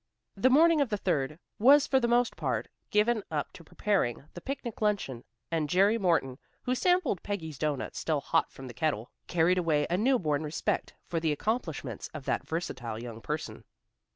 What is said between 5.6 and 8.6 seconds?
Jerry Morton, who sampled Peggy's doughnuts still hot